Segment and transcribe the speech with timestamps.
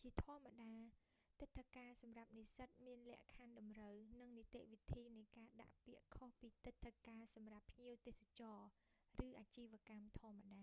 [0.00, 0.76] ជាធម្ម
[1.40, 8.68] តា ទិដ្ឋាការសម្រាប់និស្សិតមានលក្ខខណ្ឌតម្រូវ និងនីតិវិធីនៃការដាក់ពាក្យខុសពីទិដ្ឋាការសម្រាប់ភ្ញៀវទេសចរណ៍
[9.26, 10.52] ឬអាជីវកម្មធម្មត